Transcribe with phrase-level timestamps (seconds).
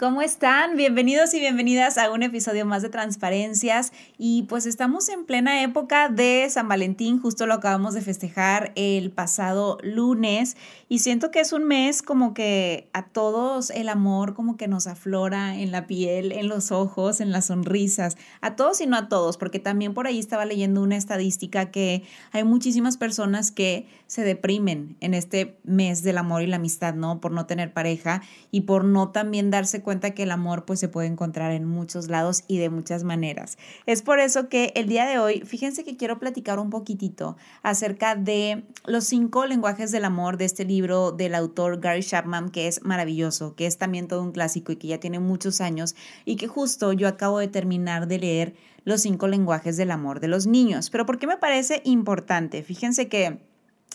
[0.00, 0.78] ¿Cómo están?
[0.78, 3.92] Bienvenidos y bienvenidas a un episodio más de Transparencias.
[4.16, 9.10] Y pues estamos en plena época de San Valentín, justo lo acabamos de festejar el
[9.10, 10.56] pasado lunes.
[10.88, 14.86] Y siento que es un mes como que a todos el amor como que nos
[14.86, 18.16] aflora en la piel, en los ojos, en las sonrisas.
[18.40, 22.04] A todos y no a todos, porque también por ahí estaba leyendo una estadística que
[22.32, 27.20] hay muchísimas personas que se deprimen en este mes del amor y la amistad, ¿no?
[27.20, 30.78] Por no tener pareja y por no también darse cuenta cuenta que el amor pues
[30.78, 33.58] se puede encontrar en muchos lados y de muchas maneras.
[33.86, 38.14] Es por eso que el día de hoy, fíjense que quiero platicar un poquitito acerca
[38.14, 42.84] de los cinco lenguajes del amor de este libro del autor Gary Chapman, que es
[42.84, 46.46] maravilloso, que es también todo un clásico y que ya tiene muchos años y que
[46.46, 48.54] justo yo acabo de terminar de leer
[48.84, 50.88] los cinco lenguajes del amor de los niños.
[50.90, 52.62] Pero ¿por qué me parece importante?
[52.62, 53.40] Fíjense que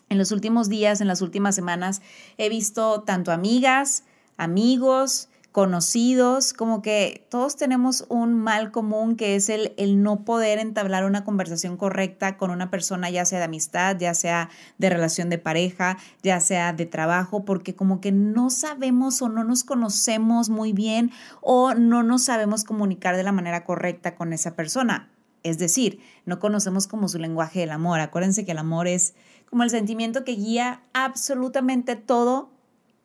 [0.10, 2.02] en los últimos días, en las últimas semanas,
[2.38, 4.04] he visto tanto amigas,
[4.36, 10.60] amigos, conocidos, como que todos tenemos un mal común que es el, el no poder
[10.60, 15.30] entablar una conversación correcta con una persona, ya sea de amistad, ya sea de relación
[15.30, 20.50] de pareja, ya sea de trabajo, porque como que no sabemos o no nos conocemos
[20.50, 25.10] muy bien o no nos sabemos comunicar de la manera correcta con esa persona.
[25.44, 28.02] Es decir, no conocemos como su lenguaje del amor.
[28.02, 29.14] Acuérdense que el amor es
[29.50, 32.55] como el sentimiento que guía absolutamente todo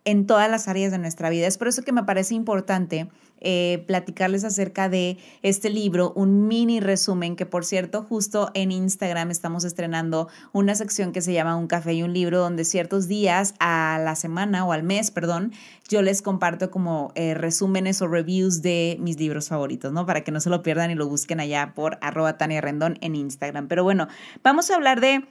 [0.05, 1.47] en todas las áreas de nuestra vida.
[1.47, 3.09] Es por eso que me parece importante
[3.43, 9.31] eh, platicarles acerca de este libro, un mini resumen que por cierto justo en Instagram
[9.31, 13.55] estamos estrenando una sección que se llama Un café y un libro donde ciertos días
[13.59, 15.53] a la semana o al mes, perdón,
[15.89, 20.05] yo les comparto como eh, resúmenes o reviews de mis libros favoritos, ¿no?
[20.05, 23.15] Para que no se lo pierdan y lo busquen allá por arroba Tania Rendón en
[23.15, 23.69] Instagram.
[23.69, 24.06] Pero bueno,
[24.43, 25.25] vamos a hablar de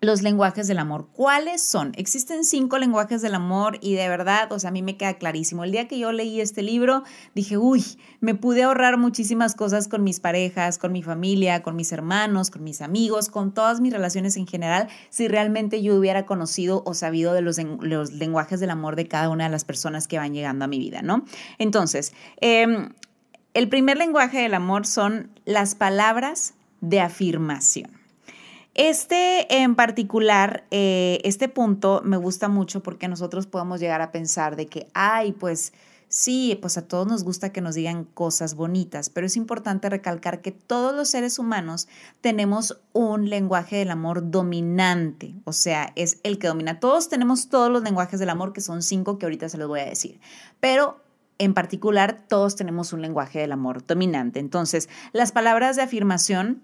[0.00, 1.08] los lenguajes del amor.
[1.12, 1.92] ¿Cuáles son?
[1.96, 5.64] Existen cinco lenguajes del amor y de verdad, o sea, a mí me queda clarísimo.
[5.64, 7.02] El día que yo leí este libro,
[7.34, 7.82] dije, uy,
[8.20, 12.62] me pude ahorrar muchísimas cosas con mis parejas, con mi familia, con mis hermanos, con
[12.62, 17.32] mis amigos, con todas mis relaciones en general, si realmente yo hubiera conocido o sabido
[17.32, 17.58] de los,
[18.12, 21.00] lenguajes del amor de cada una de las personas que van llegando a mi vida,
[21.00, 21.24] ¿no?
[21.58, 22.90] Entonces, em,
[23.54, 28.05] el primer lenguaje del amor son las palabras de afirmación.
[28.76, 34.54] Este en particular, eh, este punto me gusta mucho porque nosotros podemos llegar a pensar
[34.54, 35.72] de que, ay, pues
[36.08, 40.42] sí, pues a todos nos gusta que nos digan cosas bonitas, pero es importante recalcar
[40.42, 41.88] que todos los seres humanos
[42.20, 46.78] tenemos un lenguaje del amor dominante, o sea, es el que domina.
[46.78, 49.80] Todos tenemos todos los lenguajes del amor, que son cinco que ahorita se los voy
[49.80, 50.20] a decir,
[50.60, 51.00] pero
[51.38, 54.38] en particular todos tenemos un lenguaje del amor dominante.
[54.38, 56.60] Entonces, las palabras de afirmación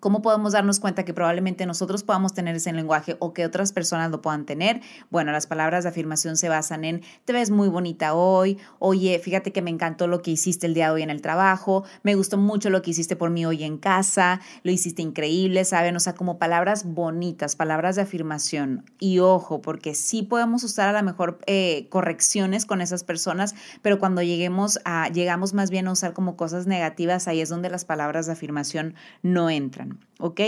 [0.00, 4.10] ¿Cómo podemos darnos cuenta que probablemente nosotros podamos tener ese lenguaje o que otras personas
[4.10, 4.80] lo puedan tener?
[5.10, 9.52] Bueno, las palabras de afirmación se basan en te ves muy bonita hoy, oye, fíjate
[9.52, 12.38] que me encantó lo que hiciste el día de hoy en el trabajo, me gustó
[12.38, 15.94] mucho lo que hiciste por mí hoy en casa, lo hiciste increíble, ¿saben?
[15.96, 18.84] O sea, como palabras bonitas, palabras de afirmación.
[18.98, 23.98] Y ojo, porque sí podemos usar a lo mejor eh, correcciones con esas personas, pero
[23.98, 27.84] cuando lleguemos a, llegamos más bien a usar como cosas negativas, ahí es donde las
[27.84, 29.89] palabras de afirmación no entran.
[30.18, 30.40] ¿Ok?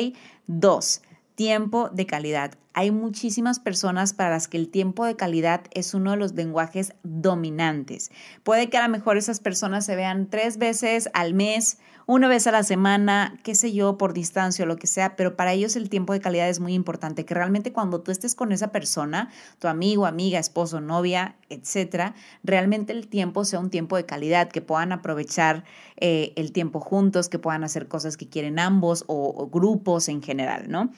[0.46, 1.02] Dos,
[1.34, 2.52] tiempo de calidad.
[2.74, 6.94] Hay muchísimas personas para las que el tiempo de calidad es uno de los lenguajes
[7.02, 8.10] dominantes.
[8.44, 12.46] Puede que a lo mejor esas personas se vean tres veces al mes, una vez
[12.46, 15.76] a la semana, qué sé yo, por distancia o lo que sea, pero para ellos
[15.76, 19.30] el tiempo de calidad es muy importante, que realmente cuando tú estés con esa persona,
[19.58, 24.62] tu amigo, amiga, esposo, novia, etcétera, realmente el tiempo sea un tiempo de calidad, que
[24.62, 25.64] puedan aprovechar
[25.98, 30.22] eh, el tiempo juntos, que puedan hacer cosas que quieren ambos o, o grupos en
[30.22, 30.90] general, ¿no?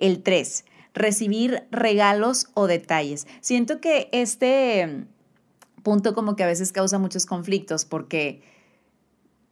[0.00, 0.64] El tres,
[0.94, 3.26] recibir regalos o detalles.
[3.40, 5.06] Siento que este
[5.82, 8.42] punto como que a veces causa muchos conflictos porque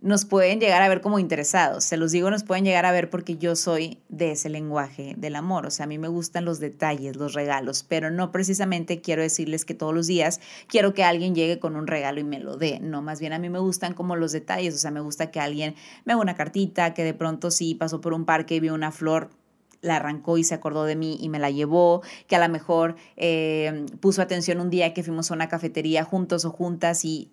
[0.01, 1.83] nos pueden llegar a ver como interesados.
[1.83, 5.35] Se los digo, nos pueden llegar a ver porque yo soy de ese lenguaje del
[5.35, 5.67] amor.
[5.67, 9.65] O sea, a mí me gustan los detalles, los regalos, pero no precisamente quiero decirles
[9.65, 12.79] que todos los días quiero que alguien llegue con un regalo y me lo dé.
[12.79, 14.75] No, más bien a mí me gustan como los detalles.
[14.75, 15.75] O sea, me gusta que alguien
[16.05, 18.93] me haga una cartita, que de pronto sí pasó por un parque y vio una
[18.93, 19.31] flor,
[19.81, 22.97] la arrancó y se acordó de mí y me la llevó, que a lo mejor
[23.17, 27.31] eh, puso atención un día que fuimos a una cafetería juntos o juntas y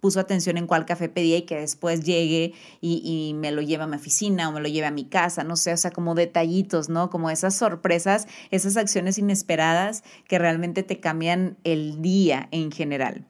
[0.00, 3.84] puso atención en cuál café pedía y que después llegue y, y, me lo lleve
[3.84, 6.14] a mi oficina o me lo lleve a mi casa, no sé, o sea, como
[6.14, 7.10] detallitos, ¿no?
[7.10, 13.26] Como esas sorpresas, esas acciones inesperadas que realmente te cambian el día en general.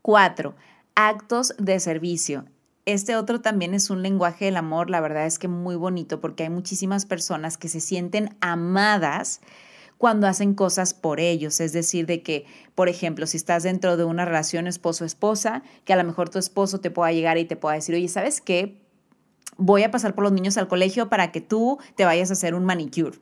[0.00, 0.54] Cuatro,
[0.94, 2.44] actos de servicio.
[2.84, 6.42] Este otro también es un lenguaje del amor, la verdad es que muy bonito porque
[6.42, 9.40] hay muchísimas personas que se sienten amadas
[9.98, 11.60] cuando hacen cosas por ellos.
[11.60, 12.44] Es decir, de que,
[12.74, 16.80] por ejemplo, si estás dentro de una relación esposo-esposa, que a lo mejor tu esposo
[16.80, 18.82] te pueda llegar y te pueda decir, oye, ¿sabes qué?
[19.56, 22.56] Voy a pasar por los niños al colegio para que tú te vayas a hacer
[22.56, 23.16] un manicure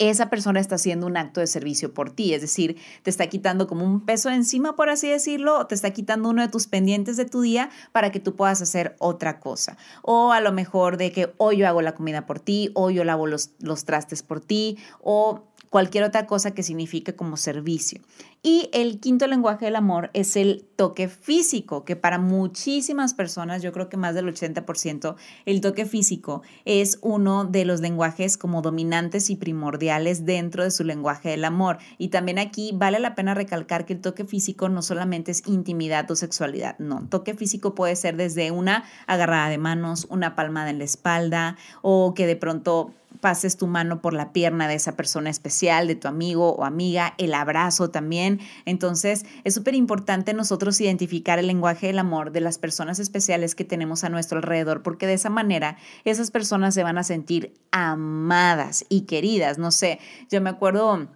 [0.00, 3.66] esa persona está haciendo un acto de servicio por ti, es decir, te está quitando
[3.66, 7.18] como un peso encima, por así decirlo, o te está quitando uno de tus pendientes
[7.18, 9.76] de tu día para que tú puedas hacer otra cosa.
[10.02, 13.04] O a lo mejor de que hoy yo hago la comida por ti, o yo
[13.04, 18.00] lavo los, los trastes por ti, o cualquier otra cosa que signifique como servicio.
[18.42, 23.70] Y el quinto lenguaje del amor es el toque físico, que para muchísimas personas, yo
[23.70, 29.28] creo que más del 80%, el toque físico es uno de los lenguajes como dominantes
[29.28, 31.78] y primordiales dentro de su lenguaje del amor.
[31.98, 36.10] Y también aquí vale la pena recalcar que el toque físico no solamente es intimidad
[36.10, 40.78] o sexualidad, no, toque físico puede ser desde una agarrada de manos, una palmada en
[40.78, 45.30] la espalda o que de pronto pases tu mano por la pierna de esa persona
[45.30, 48.40] especial, de tu amigo o amiga, el abrazo también.
[48.64, 53.64] Entonces, es súper importante nosotros identificar el lenguaje del amor de las personas especiales que
[53.64, 58.84] tenemos a nuestro alrededor, porque de esa manera esas personas se van a sentir amadas
[58.88, 59.58] y queridas.
[59.58, 59.98] No sé,
[60.30, 61.08] yo me acuerdo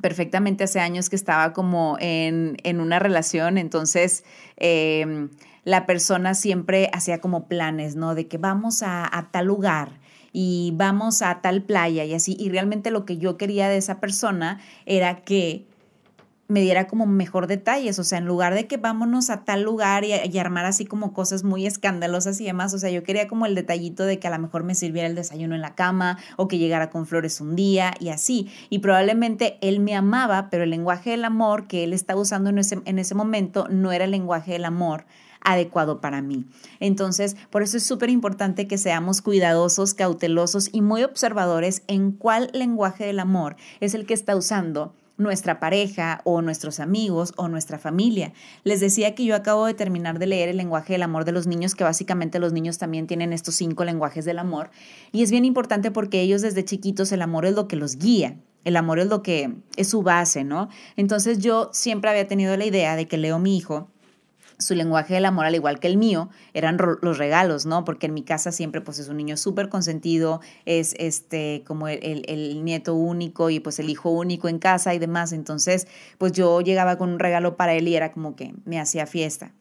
[0.00, 4.24] perfectamente hace años que estaba como en, una relación, entonces...
[4.56, 5.30] Em,
[5.64, 8.14] la persona siempre hacía como planes, ¿no?
[8.14, 9.98] De que vamos a tal lugar
[10.38, 12.36] y vamos a tal playa y así.
[12.38, 15.64] Y realmente lo que yo quería de esa persona era que
[16.46, 20.04] me diera como mejor detalles, o sea, en lugar de que vámonos a tal lugar
[20.04, 23.46] y, y, armar así como cosas muy escandalosas y demás, o sea, yo quería como
[23.46, 26.48] el detallito de que a lo mejor me sirviera el desayuno en la cama o
[26.48, 28.50] que llegara con flores un día y así.
[28.68, 32.58] Y probablemente él me amaba, pero el lenguaje del amor que él estaba usando en
[32.58, 35.06] ese, en ese momento no era el lenguaje del amor
[35.46, 36.44] adecuado para mí.
[36.80, 42.50] Entonces, por eso es súper importante que seamos cuidadosos, cautelosos y muy observadores en cuál
[42.52, 47.78] lenguaje del amor es el que está usando nuestra pareja o nuestros amigos o nuestra
[47.78, 48.32] familia.
[48.64, 51.46] Les decía que yo acabo de terminar de leer el lenguaje del amor de los
[51.46, 54.70] niños, que básicamente los niños también tienen estos cinco lenguajes del amor.
[55.12, 58.36] Y es bien importante porque ellos desde chiquitos el amor es lo que los guía.
[58.64, 60.68] El amor es lo que es su base, ¿no?
[60.96, 63.88] Entonces yo siempre había tenido la idea de que Leo, mi hijo,
[64.58, 67.84] su lenguaje del amor, al igual que el mío, eran los regalos, ¿no?
[67.84, 72.24] Porque en mi casa siempre pues es un niño súper consentido, es este como el,
[72.26, 75.32] el, nieto único y pues el hijo único en casa y demás.
[75.32, 75.86] Entonces,
[76.18, 79.52] pues yo llegaba con un regalo para él y era como que me hacía fiesta.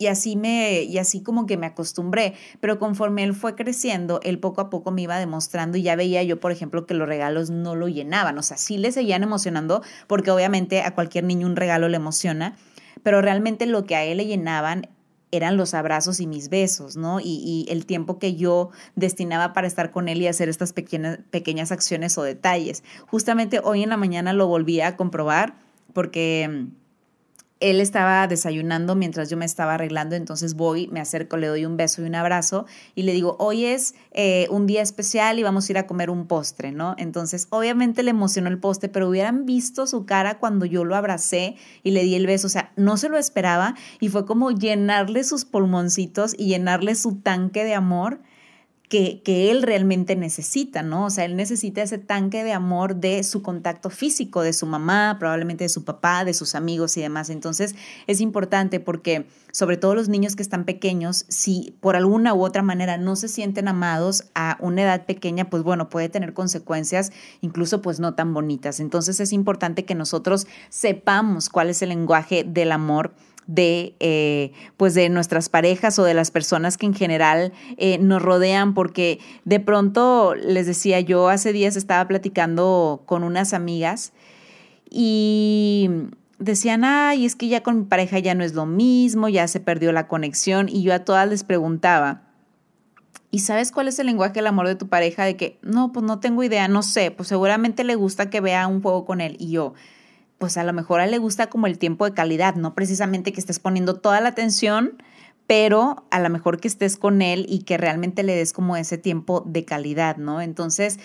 [0.00, 2.32] Y así me, y así como que me acostumbré.
[2.60, 6.22] Pero conforme él fue creciendo, él poco a poco me iba demostrando y ya veía
[6.22, 8.38] yo, por ejemplo, que los regalos no lo llenaban.
[8.38, 12.56] O sea, sí le seguían emocionando, porque obviamente a cualquier niño un regalo le emociona
[13.02, 14.88] pero realmente lo que a él le llenaban
[15.32, 17.20] eran los abrazos y mis besos, ¿no?
[17.22, 21.70] Y, el tiempo que yo destinaba para estar con él y hacer estas pequeñas, pequeñas
[21.72, 22.82] acciones o detalles.
[23.06, 25.54] Justamente hoy en la mañana lo volví a comprobar
[25.92, 26.66] porque
[27.60, 31.76] él estaba desayunando mientras yo me estaba arreglando, entonces voy, me acerco, le doy un
[31.76, 35.68] beso y un abrazo y le digo, hoy es eh, un día especial y vamos
[35.68, 36.94] a ir a comer un postre, ¿no?
[36.98, 41.56] Entonces, obviamente le emocionó el postre, pero hubieran visto su cara cuando yo lo abracé
[41.82, 45.22] y le di el beso, o sea, no se lo esperaba y fue como llenarle
[45.22, 48.20] sus pulmoncitos y llenarle su tanque de amor
[48.90, 51.06] que, él realmente necesita, ¿no?
[51.06, 55.16] O sea, él necesita ese tanque de amor de su contacto físico, de su mamá,
[55.20, 57.30] probablemente de su papá, de sus amigos y demás.
[57.30, 57.76] Entonces,
[58.08, 62.62] es importante porque, sobre todo los niños que están pequeños, si por alguna u otra
[62.62, 67.82] manera no se sienten amados a una edad pequeña, pues bueno, puede tener consecuencias incluso
[67.82, 68.80] pues no tan bonitas.
[68.80, 73.14] Entonces, es importante que nosotros sepamos cuál es el lenguaje del amor
[73.50, 78.22] de, eh, pues de nuestras parejas o de las personas que en general eh, nos
[78.22, 84.12] rodean, porque de pronto, les decía, yo hace días estaba platicando con unas amigas
[84.88, 85.90] y
[86.38, 89.58] decían, ay, es que ya con mi pareja ya no es lo mismo, ya se
[89.58, 92.22] perdió la conexión y yo a todas les preguntaba,
[93.32, 95.24] ¿Y sabes cuál es el lenguaje del amor de tu pareja?
[95.24, 98.66] De que, no, pues no tengo idea, no sé, pues seguramente le gusta que vea
[98.66, 99.36] un juego con él.
[99.38, 99.74] Y yo,
[100.40, 103.30] pues a lo mejor a él le gusta como el tiempo de calidad, no precisamente
[103.30, 105.02] que estés poniendo toda la atención,
[105.46, 108.96] pero a lo mejor que estés con él y que realmente le des como ese
[108.96, 110.40] tiempo de calidad, ¿no?
[110.40, 110.98] Entonces,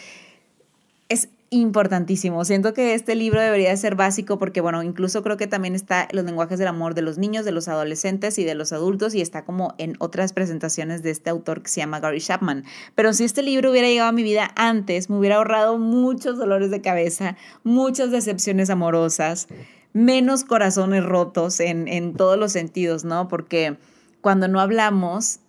[1.10, 2.44] es, importantísimo.
[2.44, 6.26] Siento que este libro debería ser básico porque, bueno, incluso creo que también está los
[6.26, 9.46] lenguajes del amor de los niños, de los adolescentes y de los adultos y está
[9.46, 12.64] como en otras presentaciones de este autor que se llama Gary Chapman.
[12.96, 16.72] Pero si este libro hubiera llegado a mi vida antes, me hubiera ahorrado muchos dolores
[16.72, 19.48] de cabeza, muchas decepciones amorosas,
[19.94, 23.28] menos corazones rotos en, en todos los sentidos, ¿no?
[23.28, 23.78] Porque
[24.22, 25.40] cuando no hablamos,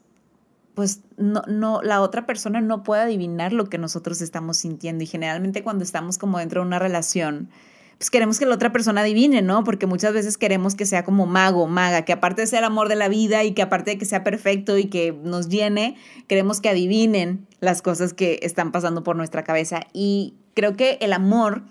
[0.77, 5.03] pues no, no, la otra persona no puede adivinar lo que nosotros estamos sintiendo.
[5.03, 7.49] Y generalmente cuando estamos como dentro de una relación,
[7.97, 9.65] pues queremos que la otra persona adivine, ¿no?
[9.65, 12.97] Porque muchas veces queremos que sea como mago, maga, que aparte de ser amor de
[12.97, 16.69] la vida y que aparte de que sea perfecto y que nos llene, queremos que
[16.69, 19.81] adivinen las cosas que están pasando por nuestra cabeza.
[19.95, 21.63] Y creo que el amor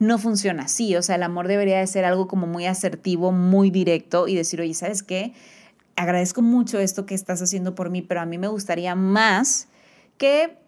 [0.00, 3.70] no funciona así, o sea, el amor debería de ser algo como muy asertivo, muy
[3.70, 5.32] directo y decir, oye, ¿sabes qué?
[5.96, 9.68] Agradezco mucho esto que estás haciendo por mí, pero a mí me gustaría más
[10.18, 10.58] que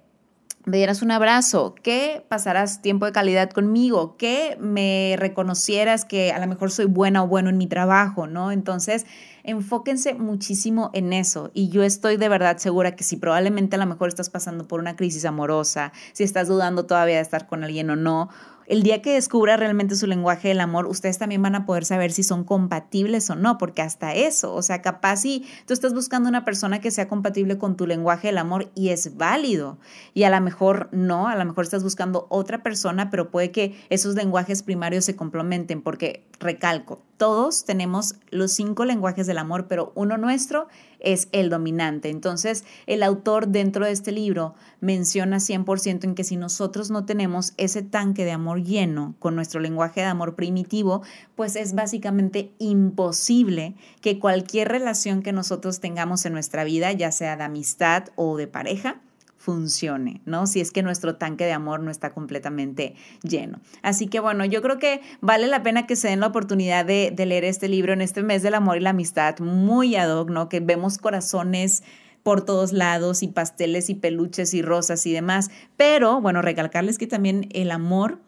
[0.64, 6.38] me dieras un abrazo, que pasaras tiempo de calidad conmigo, que me reconocieras que a
[6.38, 8.50] lo mejor soy buena o bueno en mi trabajo, ¿no?
[8.50, 9.04] Entonces,
[9.44, 11.50] enfóquense muchísimo en eso.
[11.54, 14.80] Y yo estoy de verdad segura que si probablemente a lo mejor estás pasando por
[14.80, 18.30] una crisis amorosa, si estás dudando todavía de estar con alguien o no,
[18.66, 22.12] el día que descubra realmente su lenguaje del amor, ustedes también van a poder saber
[22.12, 26.30] si son compatibles o no, porque hasta eso, o sea, capaz si tú estás buscando
[26.30, 29.78] una persona que sea compatible con tu lenguaje del amor y es válido,
[30.14, 33.78] y a lo mejor no, a lo mejor estás buscando otra persona, pero puede que
[33.90, 39.92] esos lenguajes primarios se complementen, porque recalco, todos tenemos los cinco lenguajes del amor, pero
[39.94, 40.66] uno nuestro
[40.98, 42.08] es el dominante.
[42.10, 47.52] Entonces, el autor dentro de este libro menciona 100% en que si nosotros no tenemos
[47.56, 51.02] ese tanque de amor lleno con nuestro lenguaje de amor primitivo,
[51.34, 57.36] pues es básicamente imposible que cualquier relación que nosotros tengamos en nuestra vida, ya sea
[57.36, 59.00] de amistad o de pareja,
[59.44, 60.46] funcione, ¿no?
[60.46, 63.60] Si es que nuestro tanque de amor no está completamente lleno.
[63.82, 67.12] Así que bueno, yo creo que vale la pena que se den la oportunidad de,
[67.14, 70.48] leer este libro en este mes del amor y la amistad, muy ad hoc, ¿no?
[70.48, 71.82] Que vemos corazones
[72.22, 75.50] por todos lados y pasteles y peluches y rosas y demás.
[75.76, 78.20] Pero bueno, recalcarles que también el amor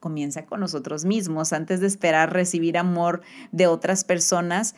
[0.00, 1.54] comienza con nosotros mismos.
[1.54, 3.22] Antes de esperar recibir amor
[3.52, 4.74] de otras personas,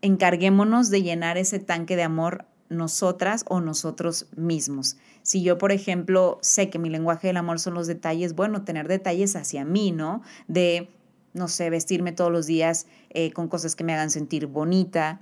[0.00, 4.96] encarguémonos de llenar ese tanque de amor nosotras o nosotros mismos.
[5.22, 8.88] Si yo, por ejemplo, sé que mi lenguaje del amor son los detalles, bueno, tener
[8.88, 10.22] detalles hacia mí, ¿no?
[10.48, 10.88] De,
[11.32, 15.20] no sé, vestirme todos los días eh, con cosas que me hagan sentir bonita,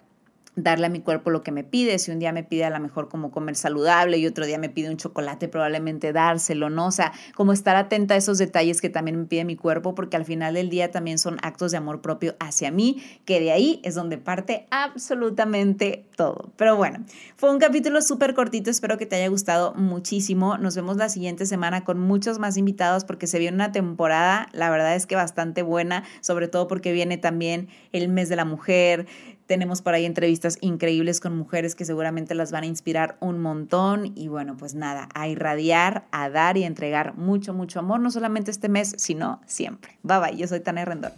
[0.56, 1.98] darle a mi cuerpo lo que me pide.
[1.98, 4.68] Si un día me pide a lo mejor como comer saludable y otro día me
[4.68, 6.86] pide un chocolate, probablemente dárselo, ¿no?
[6.86, 10.16] O sea, como estar atenta a esos detalles que también me pide mi cuerpo, porque
[10.16, 13.80] al final del día también son actos de amor propio hacia mí, que de ahí
[13.84, 16.52] es donde parte absolutamente todo.
[16.56, 17.04] Pero bueno,
[17.36, 20.58] fue un capítulo súper cortito, espero que te haya gustado muchísimo.
[20.58, 24.70] Nos vemos la siguiente semana con muchos más invitados porque se viene una temporada, la
[24.70, 29.06] verdad es que bastante buena, sobre todo porque viene también el mes de la mujer
[29.46, 34.12] tenemos por ahí entrevistas increíbles con mujeres que seguramente las van a inspirar un montón.
[34.14, 38.50] Y bueno, pues nada, a irradiar, a dar y entregar mucho, mucho amor, no solamente
[38.50, 39.98] este mes, sino siempre.
[40.02, 41.12] Bye bye, yo soy Tania Rendón.